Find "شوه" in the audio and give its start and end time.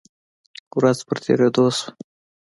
1.77-1.89